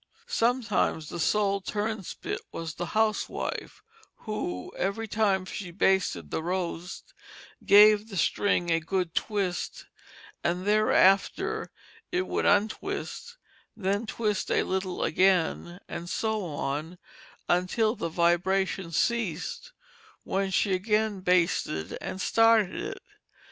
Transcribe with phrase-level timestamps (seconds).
[0.25, 3.83] Sometimes the sole turnspit was the housewife,
[4.25, 7.13] who, every time she basted the roast,
[7.63, 9.85] gave the string a good twist,
[10.43, 11.69] and thereafter
[12.11, 13.37] it would untwist,
[13.75, 16.97] and then twist a little again, and so on
[17.47, 19.71] until the vibration ceased,
[20.23, 23.03] when she again basted and started it.